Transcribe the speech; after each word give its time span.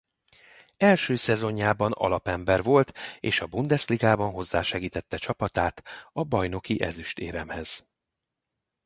Első 0.77 1.15
szezonjában 1.15 1.91
alapember 1.91 2.63
volt 2.63 2.93
és 3.19 3.41
a 3.41 3.47
Bundesligában 3.47 4.31
hozzásegítette 4.31 5.17
csapatát 5.17 5.83
a 6.11 6.23
bajnoki 6.23 6.81
ezüstéremhez. 6.81 7.89